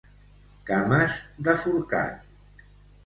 Cames 0.69 1.19
de 1.49 1.55
forcat. 1.67 2.69